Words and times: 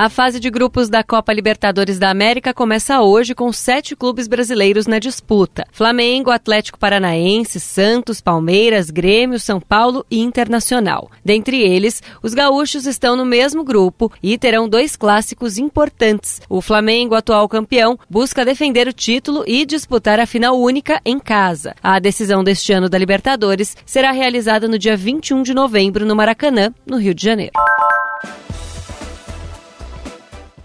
A 0.00 0.08
fase 0.08 0.38
de 0.38 0.48
grupos 0.48 0.88
da 0.88 1.02
Copa 1.02 1.32
Libertadores 1.32 1.98
da 1.98 2.08
América 2.08 2.54
começa 2.54 3.02
hoje 3.02 3.34
com 3.34 3.52
sete 3.52 3.96
clubes 3.96 4.28
brasileiros 4.28 4.86
na 4.86 5.00
disputa: 5.00 5.66
Flamengo, 5.72 6.30
Atlético 6.30 6.78
Paranaense, 6.78 7.58
Santos, 7.58 8.20
Palmeiras, 8.20 8.90
Grêmio, 8.90 9.40
São 9.40 9.60
Paulo 9.60 10.06
e 10.08 10.20
Internacional. 10.20 11.10
Dentre 11.24 11.60
eles, 11.60 12.00
os 12.22 12.32
gaúchos 12.32 12.86
estão 12.86 13.16
no 13.16 13.24
mesmo 13.24 13.64
grupo 13.64 14.12
e 14.22 14.38
terão 14.38 14.68
dois 14.68 14.94
clássicos 14.94 15.58
importantes. 15.58 16.40
O 16.48 16.60
Flamengo, 16.60 17.16
atual 17.16 17.48
campeão, 17.48 17.98
busca 18.08 18.44
defender 18.44 18.86
o 18.86 18.92
título 18.92 19.42
e 19.48 19.66
disputar 19.66 20.20
a 20.20 20.26
final 20.26 20.56
única 20.60 21.00
em 21.04 21.18
casa. 21.18 21.74
A 21.82 21.98
decisão 21.98 22.44
deste 22.44 22.72
ano 22.72 22.88
da 22.88 22.98
Libertadores 22.98 23.76
será 23.84 24.12
realizada 24.12 24.68
no 24.68 24.78
dia 24.78 24.96
21 24.96 25.42
de 25.42 25.52
novembro 25.52 26.06
no 26.06 26.14
Maracanã, 26.14 26.72
no 26.86 26.98
Rio 26.98 27.14
de 27.14 27.24
Janeiro. 27.24 27.54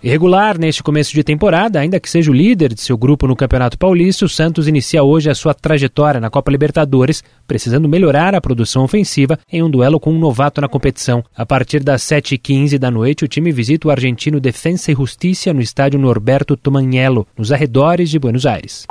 Irregular 0.03 0.59
neste 0.59 0.83
começo 0.83 1.13
de 1.13 1.23
temporada, 1.23 1.79
ainda 1.79 1.97
que 1.97 2.09
seja 2.09 2.29
o 2.29 2.33
líder 2.33 2.73
de 2.73 2.81
seu 2.81 2.97
grupo 2.97 3.25
no 3.25 3.37
Campeonato 3.37 3.77
Paulista, 3.77 4.25
o 4.25 4.29
Santos 4.29 4.67
inicia 4.67 5.01
hoje 5.01 5.29
a 5.29 5.35
sua 5.35 5.53
trajetória 5.53 6.19
na 6.19 6.29
Copa 6.29 6.51
Libertadores, 6.51 7.23
precisando 7.47 7.87
melhorar 7.87 8.35
a 8.35 8.41
produção 8.41 8.83
ofensiva 8.83 9.39
em 9.49 9.63
um 9.63 9.69
duelo 9.69 10.01
com 10.01 10.11
um 10.11 10.19
novato 10.19 10.59
na 10.59 10.67
competição. 10.67 11.23
A 11.33 11.45
partir 11.45 11.81
das 11.81 12.01
7h15 12.01 12.77
da 12.77 12.91
noite, 12.91 13.23
o 13.23 13.29
time 13.29 13.49
visita 13.53 13.87
o 13.87 13.91
argentino 13.91 14.41
Defensa 14.41 14.91
e 14.91 14.95
Justiça 14.95 15.53
no 15.53 15.61
estádio 15.61 15.97
Norberto 15.97 16.57
Tomanhello, 16.57 17.25
nos 17.37 17.53
arredores 17.53 18.09
de 18.09 18.19
Buenos 18.19 18.45
Aires. 18.45 18.85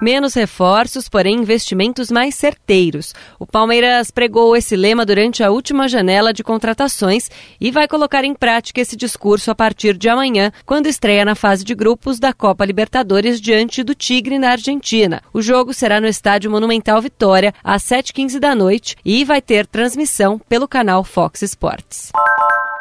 Menos 0.00 0.32
reforços, 0.32 1.10
porém 1.10 1.40
investimentos 1.40 2.10
mais 2.10 2.34
certeiros. 2.34 3.14
O 3.38 3.46
Palmeiras 3.46 4.10
pregou 4.10 4.56
esse 4.56 4.74
lema 4.74 5.04
durante 5.04 5.42
a 5.42 5.50
última 5.50 5.88
janela 5.88 6.32
de 6.32 6.42
contratações 6.42 7.30
e 7.60 7.70
vai 7.70 7.86
colocar 7.86 8.24
em 8.24 8.34
prática 8.34 8.80
esse 8.80 8.96
discurso 8.96 9.50
a 9.50 9.54
partir 9.54 9.96
de 9.96 10.08
amanhã, 10.08 10.50
quando 10.64 10.86
estreia 10.86 11.24
na 11.24 11.34
fase 11.34 11.64
de 11.64 11.74
grupos 11.74 12.18
da 12.18 12.32
Copa 12.32 12.64
Libertadores 12.64 13.38
diante 13.40 13.82
do 13.82 13.94
Tigre 13.94 14.38
na 14.38 14.52
Argentina. 14.52 15.22
O 15.34 15.42
jogo 15.42 15.74
será 15.74 16.00
no 16.00 16.06
Estádio 16.06 16.50
Monumental 16.50 17.02
Vitória, 17.02 17.52
às 17.62 17.82
7h15 17.82 18.38
da 18.38 18.54
noite, 18.54 18.96
e 19.04 19.22
vai 19.22 19.42
ter 19.42 19.66
transmissão 19.66 20.38
pelo 20.48 20.66
canal 20.66 21.04
Fox 21.04 21.42
Sports. 21.42 22.10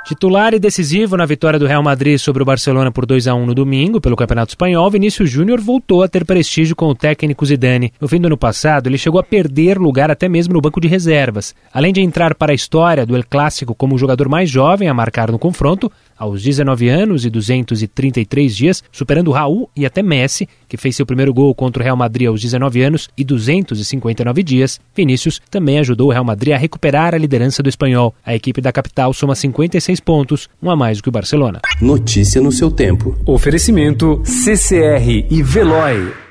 Titular 0.09 0.55
e 0.55 0.59
decisivo 0.59 1.15
na 1.15 1.23
vitória 1.23 1.59
do 1.59 1.67
Real 1.67 1.83
Madrid 1.83 2.17
sobre 2.17 2.41
o 2.41 2.45
Barcelona 2.45 2.91
por 2.91 3.05
2 3.05 3.27
a 3.27 3.35
1 3.35 3.45
no 3.45 3.53
domingo 3.53 4.02
pelo 4.02 4.15
Campeonato 4.15 4.53
Espanhol, 4.53 4.89
Vinícius 4.89 5.29
Júnior 5.29 5.61
voltou 5.61 6.02
a 6.02 6.07
ter 6.07 6.25
prestígio 6.25 6.75
com 6.75 6.88
o 6.88 6.95
técnico 6.95 7.45
Zidane. 7.45 7.93
No 8.02 8.07
fim 8.07 8.19
do 8.19 8.25
ano 8.25 8.35
passado, 8.35 8.87
ele 8.87 8.97
chegou 8.97 9.19
a 9.19 9.23
perder 9.23 9.77
lugar 9.77 10.09
até 10.09 10.27
mesmo 10.27 10.55
no 10.55 10.61
banco 10.61 10.81
de 10.81 10.87
reservas. 10.87 11.53
Além 11.71 11.93
de 11.93 12.02
entrar 12.02 12.33
para 12.33 12.52
a 12.52 12.55
história 12.55 13.05
do 13.05 13.15
El 13.15 13.23
Clássico 13.23 13.75
como 13.75 13.93
o 13.93 13.99
jogador 13.99 14.27
mais 14.27 14.49
jovem 14.49 14.89
a 14.89 14.95
marcar 14.95 15.31
no 15.31 15.37
confronto, 15.37 15.91
aos 16.17 16.41
19 16.43 16.89
anos 16.89 17.23
e 17.23 17.30
233 17.30 18.55
dias, 18.55 18.83
superando 18.91 19.31
Raul 19.31 19.69
e 19.75 19.85
até 19.85 20.03
Messi, 20.03 20.49
que 20.67 20.75
fez 20.75 20.95
seu 20.95 21.05
primeiro 21.05 21.33
gol 21.33 21.55
contra 21.55 21.81
o 21.81 21.83
Real 21.83 21.95
Madrid 21.95 22.27
aos 22.27 22.41
19 22.41 22.81
anos 22.81 23.09
e 23.17 23.23
259 23.23 24.43
dias, 24.43 24.81
Vinícius 24.93 25.39
também 25.49 25.80
ajudou 25.80 26.09
o 26.09 26.11
Real 26.11 26.25
Madrid 26.25 26.53
a 26.53 26.57
recuperar 26.57 27.15
a 27.15 27.17
liderança 27.17 27.63
do 27.63 27.69
espanhol. 27.69 28.13
A 28.25 28.35
equipe 28.35 28.59
da 28.59 28.71
capital 28.71 29.13
soma 29.13 29.33
56 29.33 29.98
pontos, 30.00 30.50
um 30.61 30.69
a 30.69 30.75
mais 30.75 30.97
do 30.97 31.03
que 31.03 31.09
o 31.09 31.11
Barcelona. 31.11 31.59
Notícia 31.81 32.42
no 32.42 32.52
seu 32.52 32.72
tempo. 32.72 33.17
Oferecimento 33.25 34.22
CCR 34.23 35.28
e 35.30 35.44
Veloy. 35.44 36.28